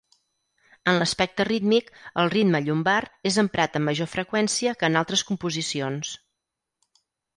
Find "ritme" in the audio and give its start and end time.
2.35-2.61